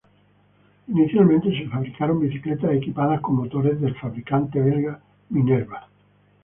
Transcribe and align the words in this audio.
Inicialmente, 0.87 1.51
se 1.55 1.69
fabricaron 1.69 2.21
bicicletas 2.21 2.71
equipadas 2.73 3.21
con 3.21 3.35
motores 3.35 3.79
del 3.79 3.93
fabricante 3.93 4.59
belga 4.59 4.99
Minerva. 5.29 5.87